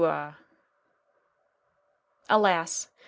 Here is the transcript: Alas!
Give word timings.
Alas! 2.27 2.91